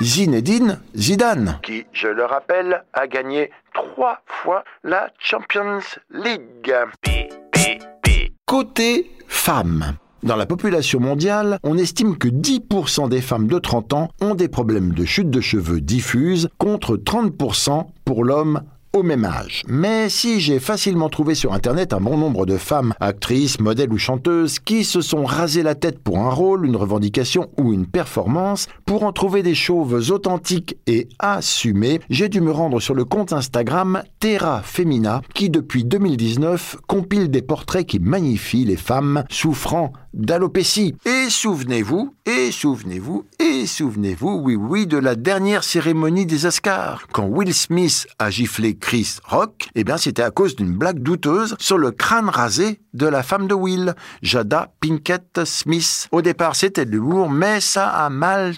Zinedine 0.01 0.81
Zidane, 0.95 1.59
qui, 1.63 1.85
je 1.93 2.09
le 2.09 2.25
rappelle, 2.25 2.83
a 2.91 3.07
gagné 3.07 3.49
trois 3.73 4.19
fois 4.25 4.65
la 4.83 5.09
Champions 5.17 5.79
League. 6.11 6.75
Côté 8.45 9.11
femmes. 9.27 9.95
Dans 10.23 10.35
la 10.35 10.45
population 10.45 10.99
mondiale, 10.99 11.57
on 11.63 11.77
estime 11.77 12.17
que 12.17 12.27
10% 12.27 13.07
des 13.07 13.21
femmes 13.21 13.47
de 13.47 13.59
30 13.59 13.93
ans 13.93 14.09
ont 14.19 14.35
des 14.35 14.49
problèmes 14.49 14.91
de 14.91 15.05
chute 15.05 15.29
de 15.29 15.39
cheveux 15.39 15.79
diffuse 15.79 16.49
contre 16.57 16.97
30% 16.97 17.85
pour 18.03 18.25
l'homme 18.25 18.61
au 18.93 19.03
même 19.03 19.25
âge. 19.25 19.63
Mais 19.67 20.09
si 20.09 20.39
j'ai 20.39 20.59
facilement 20.59 21.09
trouvé 21.09 21.35
sur 21.35 21.53
Internet 21.53 21.93
un 21.93 21.99
bon 21.99 22.17
nombre 22.17 22.45
de 22.45 22.57
femmes, 22.57 22.93
actrices, 22.99 23.59
modèles 23.59 23.93
ou 23.93 23.97
chanteuses, 23.97 24.59
qui 24.59 24.83
se 24.83 25.01
sont 25.01 25.25
rasées 25.25 25.63
la 25.63 25.75
tête 25.75 25.99
pour 25.99 26.19
un 26.19 26.29
rôle, 26.29 26.65
une 26.65 26.75
revendication 26.75 27.49
ou 27.57 27.73
une 27.73 27.85
performance, 27.85 28.67
pour 28.85 29.03
en 29.03 29.11
trouver 29.11 29.43
des 29.43 29.55
chauves 29.55 30.09
authentiques 30.11 30.77
et 30.87 31.07
assumées, 31.19 31.99
j'ai 32.09 32.29
dû 32.29 32.41
me 32.41 32.51
rendre 32.51 32.79
sur 32.79 32.95
le 32.95 33.05
compte 33.05 33.33
Instagram 33.33 34.03
Terra 34.19 34.61
Femina, 34.63 35.21
qui 35.33 35.49
depuis 35.49 35.83
2019 35.83 36.77
compile 36.87 37.29
des 37.29 37.41
portraits 37.41 37.85
qui 37.85 37.99
magnifient 37.99 38.65
les 38.65 38.75
femmes 38.75 39.23
souffrant 39.29 39.93
d'alopécie. 40.13 40.95
Et 41.05 41.29
souvenez-vous, 41.29 42.13
et 42.25 42.51
souvenez-vous, 42.51 43.25
et 43.39 43.65
souvenez-vous, 43.65 44.41
oui, 44.43 44.55
oui, 44.55 44.87
de 44.87 44.97
la 44.97 45.15
dernière 45.15 45.63
cérémonie 45.63 46.25
des 46.25 46.45
Oscars. 46.45 47.07
Quand 47.11 47.25
Will 47.25 47.53
Smith 47.53 48.07
a 48.19 48.29
giflé 48.29 48.77
Chris 48.77 49.17
Rock, 49.23 49.69
eh 49.75 49.83
bien, 49.83 49.97
c'était 49.97 50.23
à 50.23 50.31
cause 50.31 50.55
d'une 50.55 50.73
blague 50.73 50.99
douteuse 50.99 51.55
sur 51.59 51.77
le 51.77 51.91
crâne 51.91 52.29
rasé 52.29 52.79
de 52.93 53.05
la 53.05 53.23
femme 53.23 53.47
de 53.47 53.53
Will, 53.53 53.93
Jada 54.21 54.73
Pinkett 54.79 55.45
Smith. 55.45 56.07
Au 56.11 56.21
départ, 56.21 56.55
c'était 56.55 56.85
de 56.85 56.91
l'humour, 56.91 57.29
mais 57.29 57.61
ça 57.61 57.89
a 57.89 58.09
mal 58.09 58.55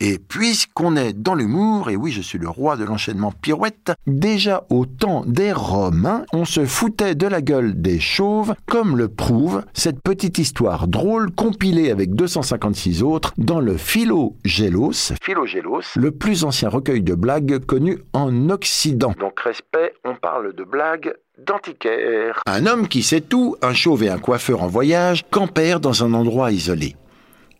Et 0.00 0.18
puisqu'on 0.18 0.96
est 0.96 1.12
dans 1.12 1.34
l'humour, 1.34 1.90
et 1.90 1.96
oui, 1.96 2.12
je 2.12 2.22
suis 2.22 2.38
le 2.38 2.48
roi 2.48 2.76
de 2.76 2.84
l'enchaînement 2.84 3.30
pirouette, 3.30 3.92
déjà 4.06 4.64
au 4.70 4.86
temps 4.86 5.22
des 5.26 5.52
Romains, 5.52 6.24
on 6.32 6.46
se 6.46 6.64
foutait 6.64 7.14
de 7.14 7.26
la 7.26 7.42
gueule 7.42 7.80
des 7.80 8.00
chauves, 8.00 8.54
comme 8.66 8.96
le 8.96 9.08
prouve 9.08 9.62
cette 9.74 10.00
petite 10.00 10.38
histoire 10.38 10.88
drôle 10.88 11.30
compilée 11.30 11.90
avec 11.90 12.14
256 12.14 13.02
autres 13.02 13.34
dans 13.36 13.60
le 13.60 13.76
Philogélos, 13.76 15.12
Philogélos, 15.22 15.92
le 15.96 16.10
plus 16.10 16.44
ancien 16.44 16.70
recueil 16.70 17.02
de 17.02 17.14
blagues 17.14 17.66
connu 17.66 17.98
en 18.14 18.48
Occident. 18.48 19.12
Donc 19.20 19.40
respect, 19.40 19.92
on 20.06 20.14
parle 20.14 20.54
de 20.54 20.64
blagues 20.64 21.12
d'antiquaire. 21.38 22.40
Un 22.46 22.66
homme 22.66 22.88
qui 22.88 23.02
sait 23.02 23.20
tout, 23.20 23.56
un 23.60 23.74
chauve 23.74 24.04
et 24.04 24.08
un 24.08 24.18
coiffeur 24.18 24.62
en 24.62 24.68
voyage, 24.68 25.24
campèrent 25.30 25.80
dans 25.80 26.02
un 26.02 26.14
endroit 26.14 26.50
isolé. 26.50 26.96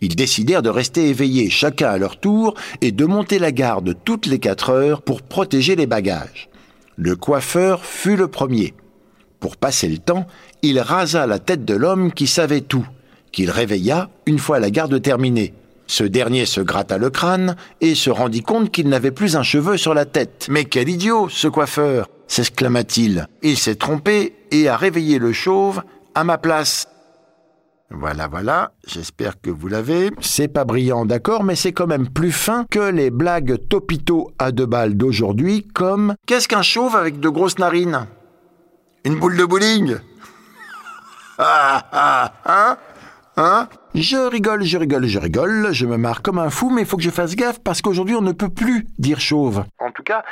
Ils 0.05 0.17
décidèrent 0.17 0.61
de 0.61 0.69
rester 0.69 1.09
éveillés 1.09 1.49
chacun 1.49 1.89
à 1.89 1.97
leur 1.97 2.21
tour 2.21 2.53
et 2.83 2.93
de 2.93 3.07
monter 3.07 3.39
la 3.39 3.53
garde 3.53 3.97
toutes 4.05 4.27
les 4.27 4.39
quatre 4.39 4.69
heures 4.69 5.01
pour 5.01 5.23
protéger 5.23 5.77
les 5.77 5.87
bagages. 5.87 6.51
Le 6.97 7.17
coiffeur 7.17 7.87
fut 7.87 8.15
le 8.15 8.29
premier. 8.29 8.75
Pour 9.41 9.57
passer 9.57 9.89
le 9.89 9.97
temps, 9.97 10.27
il 10.61 10.79
rasa 10.79 11.27
la 11.27 11.39
tête 11.39 11.65
de 11.65 11.73
l'homme 11.73 12.13
qui 12.13 12.27
savait 12.27 12.61
tout, 12.61 12.87
qu'il 13.33 13.51
réveilla 13.51 14.11
une 14.27 14.39
fois 14.39 14.61
la 14.61 14.71
garde 14.71 15.01
terminée. 15.01 15.55
Ce 15.87 16.05
dernier 16.05 16.45
se 16.45 16.61
gratta 16.61 16.99
le 16.99 17.09
crâne 17.09 17.57
et 17.81 17.95
se 17.95 18.11
rendit 18.11 18.43
compte 18.43 18.71
qu'il 18.71 18.91
n'avait 18.91 19.11
plus 19.11 19.37
un 19.37 19.43
cheveu 19.43 19.79
sur 19.79 19.95
la 19.95 20.05
tête. 20.05 20.49
Mais 20.51 20.67
quel 20.67 20.91
idiot, 20.91 21.31
ce 21.31 21.49
coiffeur 21.49 22.11
s'exclama-t-il. 22.29 23.27
Il 23.43 23.57
s'est 23.57 23.77
trompé 23.77 24.35
et 24.51 24.69
a 24.69 24.77
réveillé 24.77 25.19
le 25.19 25.33
chauve 25.33 25.83
à 26.15 26.25
ma 26.25 26.37
place. 26.37 26.89
Voilà, 27.97 28.27
voilà, 28.27 28.73
j'espère 28.87 29.41
que 29.41 29.51
vous 29.51 29.69
l'avez. 29.69 30.11
C'est 30.21 30.49
pas 30.49 30.65
brillant, 30.65 31.05
d'accord, 31.07 31.45
mais 31.45 31.55
c'est 31.55 31.73
quand 31.73 31.87
même 31.87 32.09
plus 32.09 32.33
fin 32.33 32.67
que 32.71 32.91
les 32.91 33.11
blagues 33.11 33.57
topito 33.69 34.33
à 34.39 34.51
deux 34.53 34.67
balles 34.67 34.95
d'aujourd'hui, 34.97 35.67
comme 35.75 36.15
Qu'est-ce 36.27 36.49
qu'un 36.49 36.63
chauve 36.63 36.97
avec 36.97 37.21
de 37.21 37.29
grosses 37.29 37.59
narines? 37.59 38.07
Une 39.05 39.19
boule 39.19 39.37
de 39.37 39.45
bowling? 39.45 39.97
Ah 41.37 41.85
ah 41.91 42.33
Hein? 42.47 42.77
Hein? 43.37 43.69
Je 43.95 44.17
rigole, 44.29 44.63
je 44.63 44.79
rigole, 44.79 45.07
je 45.07 45.19
rigole, 45.19 45.69
je 45.73 45.87
me 45.87 45.97
marre 45.97 46.23
comme 46.23 46.39
un 46.39 46.51
fou, 46.51 46.71
mais 46.71 46.83
il 46.83 46.87
faut 46.87 46.97
que 46.97 47.03
je 47.03 47.11
fasse 47.11 47.35
gaffe 47.35 47.59
parce 47.61 47.83
qu'aujourd'hui 47.83 48.15
on 48.15 48.23
ne 48.23 48.31
peut 48.31 48.49
plus 48.49 48.87
dire 48.99 49.21
chauve. 49.21 49.65
En 49.81 49.91
tout 49.91 50.05
cas, 50.05 50.25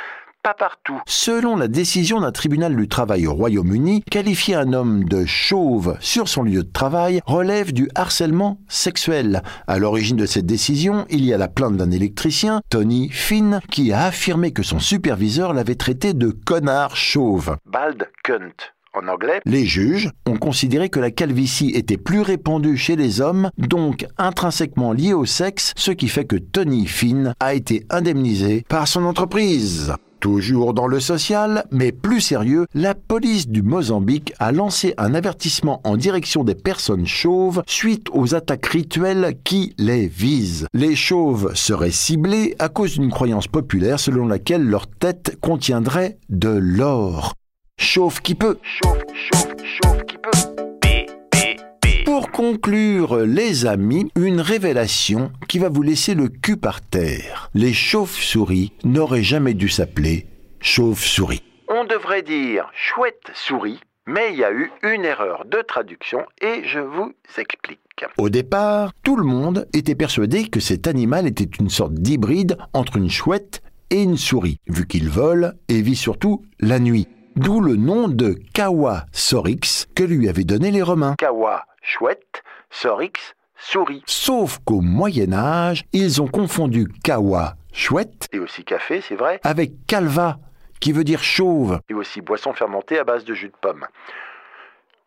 pas 0.43 0.53
partout. 0.53 1.01
Selon 1.07 1.55
la 1.55 1.69
décision 1.69 2.19
d'un 2.19 2.33
tribunal 2.33 2.75
du 2.75 2.89
travail 2.89 3.27
au 3.27 3.33
Royaume-Uni, 3.33 4.03
qualifier 4.03 4.55
un 4.55 4.73
homme 4.73 5.05
de 5.05 5.25
chauve 5.25 5.97
sur 6.01 6.27
son 6.27 6.43
lieu 6.43 6.63
de 6.63 6.71
travail 6.71 7.21
relève 7.25 7.71
du 7.71 7.89
harcèlement 7.95 8.59
sexuel. 8.67 9.41
À 9.67 9.79
l'origine 9.79 10.17
de 10.17 10.25
cette 10.25 10.45
décision, 10.45 11.05
il 11.09 11.23
y 11.23 11.33
a 11.33 11.37
la 11.37 11.47
plainte 11.47 11.77
d'un 11.77 11.91
électricien, 11.91 12.61
Tony 12.69 13.09
Finn, 13.09 13.61
qui 13.71 13.93
a 13.93 14.03
affirmé 14.03 14.51
que 14.51 14.63
son 14.63 14.79
superviseur 14.79 15.53
l'avait 15.53 15.75
traité 15.75 16.13
de 16.13 16.29
connard 16.29 16.97
chauve. 16.97 17.55
Bald 17.65 18.09
cunt 18.23 18.51
en 18.93 19.07
anglais. 19.07 19.39
Les 19.45 19.65
juges 19.65 20.11
ont 20.27 20.37
considéré 20.37 20.89
que 20.89 20.99
la 20.99 21.09
calvitie 21.09 21.71
était 21.71 21.97
plus 21.97 22.21
répandue 22.21 22.77
chez 22.77 22.97
les 22.97 23.21
hommes, 23.21 23.49
donc 23.57 24.05
intrinsèquement 24.17 24.91
liée 24.91 25.13
au 25.13 25.25
sexe, 25.25 25.73
ce 25.77 25.91
qui 25.91 26.09
fait 26.09 26.25
que 26.25 26.35
Tony 26.35 26.85
Finn 26.85 27.33
a 27.39 27.53
été 27.53 27.85
indemnisé 27.89 28.65
par 28.67 28.87
son 28.87 29.05
entreprise. 29.05 29.93
Toujours 30.23 30.73
dans 30.73 30.87
le 30.87 31.01
social, 31.01 31.65
mais 31.69 31.91
plus 31.91 32.21
sérieux, 32.21 32.65
la 32.73 32.95
police 32.95 33.49
du 33.49 33.61
Mozambique 33.61 34.33
a 34.39 34.53
lancé 34.53 34.93
un 34.97 35.15
avertissement 35.15 35.81
en 35.83 35.97
direction 35.97 36.45
des 36.45 36.55
personnes 36.55 37.05
chauves 37.05 37.61
suite 37.67 38.07
aux 38.13 38.33
attaques 38.33 38.67
rituelles 38.67 39.35
qui 39.43 39.75
les 39.77 40.07
visent. 40.07 40.67
Les 40.73 40.95
chauves 40.95 41.53
seraient 41.55 41.91
ciblés 41.91 42.55
à 42.57 42.69
cause 42.69 42.93
d'une 42.93 43.11
croyance 43.11 43.47
populaire 43.47 43.99
selon 43.99 44.25
laquelle 44.25 44.63
leur 44.63 44.87
tête 44.87 45.37
contiendrait 45.41 46.17
de 46.29 46.47
l'or. 46.47 47.33
Chauve 47.77 48.21
qui 48.21 48.35
peut. 48.35 48.59
Chauve, 48.63 49.03
chauve, 49.13 49.55
chauve 49.61 50.05
qui 50.05 50.15
peut. 50.19 50.72
Pour 52.13 52.29
conclure, 52.29 53.17
les 53.25 53.65
amis, 53.65 54.11
une 54.15 54.39
révélation 54.39 55.31
qui 55.47 55.57
va 55.57 55.69
vous 55.69 55.81
laisser 55.81 56.13
le 56.13 56.27
cul 56.27 56.57
par 56.57 56.79
terre. 56.79 57.49
Les 57.55 57.73
chauves-souris 57.73 58.71
n'auraient 58.83 59.23
jamais 59.23 59.55
dû 59.55 59.67
s'appeler 59.67 60.27
chauve-souris. 60.59 61.41
On 61.69 61.85
devrait 61.85 62.21
dire 62.21 62.69
chouette-souris, 62.75 63.79
mais 64.05 64.31
il 64.31 64.37
y 64.37 64.43
a 64.43 64.51
eu 64.51 64.71
une 64.83 65.05
erreur 65.05 65.45
de 65.45 65.63
traduction 65.63 66.19
et 66.39 66.61
je 66.65 66.77
vous 66.77 67.13
explique. 67.35 68.05
Au 68.19 68.29
départ, 68.29 68.91
tout 69.01 69.15
le 69.15 69.25
monde 69.25 69.67
était 69.73 69.95
persuadé 69.95 70.47
que 70.49 70.59
cet 70.59 70.85
animal 70.85 71.25
était 71.25 71.49
une 71.59 71.69
sorte 71.71 71.95
d'hybride 71.95 72.59
entre 72.73 72.97
une 72.97 73.09
chouette 73.09 73.63
et 73.89 74.03
une 74.03 74.17
souris, 74.17 74.59
vu 74.67 74.85
qu'il 74.85 75.09
vole 75.09 75.55
et 75.67 75.81
vit 75.81 75.95
surtout 75.95 76.45
la 76.59 76.77
nuit. 76.77 77.07
D'où 77.35 77.61
le 77.61 77.75
nom 77.75 78.07
de 78.07 78.35
Kawa 78.53 79.05
Sorix 79.11 79.87
que 79.95 80.03
lui 80.03 80.29
avaient 80.29 80.43
donné 80.43 80.69
les 80.69 80.83
Romains. 80.83 81.15
Kawa 81.17 81.65
chouette, 81.81 82.43
Sorix, 82.69 83.13
souris. 83.57 84.03
Sauf 84.05 84.59
qu'au 84.65 84.81
Moyen 84.81 85.33
Âge, 85.33 85.85
ils 85.93 86.21
ont 86.21 86.27
confondu 86.27 86.87
kawa, 87.03 87.55
chouette, 87.73 88.27
et 88.31 88.39
aussi 88.39 88.63
café, 88.63 89.01
c'est 89.01 89.15
vrai, 89.15 89.39
avec 89.43 89.85
calva, 89.87 90.37
qui 90.79 90.91
veut 90.91 91.03
dire 91.03 91.23
chauve, 91.23 91.79
et 91.89 91.93
aussi 91.93 92.21
boisson 92.21 92.53
fermentée 92.53 92.99
à 92.99 93.03
base 93.03 93.25
de 93.25 93.33
jus 93.33 93.47
de 93.47 93.55
pomme. 93.59 93.85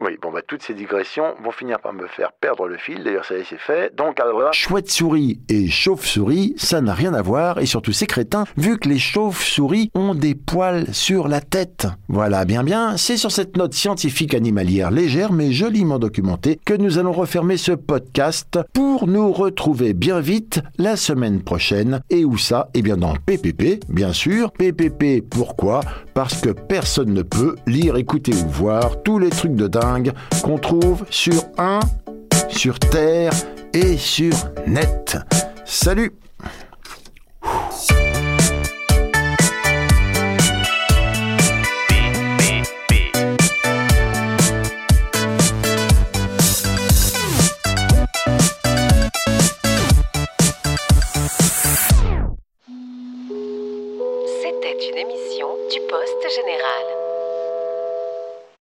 Oui, 0.05 0.19
bon, 0.21 0.31
bah, 0.31 0.43
toutes 0.47 0.63
ces 0.63 0.75
digressions 0.75 1.35
vont 1.43 1.53
finir 1.53 1.81
par 1.81 1.95
me 1.95 2.07
faire 2.07 2.33
perdre 2.39 2.69
le 2.69 2.77
fil. 2.77 3.03
D'ailleurs, 3.03 3.25
ça 3.25 3.39
y 3.39 3.41
est, 3.41 3.47
c'est 3.49 3.59
fait. 3.59 3.97
Donc, 3.97 4.21
alors 4.21 4.53
Chouette 4.53 4.91
souris 4.91 5.41
et 5.49 5.69
chauve-souris, 5.69 6.53
ça 6.59 6.83
n'a 6.83 6.93
rien 6.93 7.15
à 7.15 7.23
voir. 7.23 7.61
Et 7.61 7.67
surtout, 7.67 7.93
c'est 7.93 8.07
crétin, 8.07 8.45
vu 8.59 8.79
que 8.79 8.91
les 8.91 8.99
chauves-souris 8.99 9.91
ont 9.95 10.15
des 10.15 10.35
poils 10.35 10.93
sur 10.93 11.29
la 11.29 11.41
tête. 11.41 11.87
Voilà, 12.09 12.45
bien, 12.45 12.63
bien. 12.63 12.99
C'est 12.99 13.17
sur 13.17 13.33
cette 13.33 13.57
note 13.57 13.73
scientifique 13.73 14.35
animalière 14.35 14.91
légère, 14.91 15.33
mais 15.33 15.51
joliment 15.51 15.99
documentée, 15.99 16.61
que 16.63 16.75
nous 16.75 16.99
allons 16.99 17.13
refermer 17.13 17.57
ce 17.57 17.73
podcast 17.73 18.59
pour 18.75 19.07
nous 19.07 19.33
retrouver 19.33 19.95
bien 19.95 20.21
vite 20.21 20.61
la 20.77 20.97
semaine 20.97 21.43
prochaine. 21.43 22.03
Et 22.11 22.27
où 22.27 22.37
ça? 22.37 22.69
Eh 22.75 22.83
bien, 22.83 22.99
dans 22.99 23.15
PPP, 23.15 23.83
bien 23.89 24.13
sûr. 24.13 24.53
PPP, 24.53 25.23
pourquoi? 25.27 25.81
Parce 26.13 26.39
que 26.43 26.51
personne 26.51 27.15
ne 27.15 27.23
peut 27.23 27.57
lire, 27.67 27.97
écouter 27.97 28.35
ou 28.35 28.49
voir 28.51 29.03
tous 29.03 29.19
les 29.19 29.31
trucs 29.31 29.55
de 29.55 29.69
dingue 29.69 29.86
qu'on 30.43 30.59
trouve 30.59 31.05
sur 31.11 31.45
un, 31.59 31.81
sur 32.49 32.79
Terre 32.79 33.33
et 33.73 33.97
sur 33.97 34.35
Net. 34.67 35.19
Salut 35.65 36.13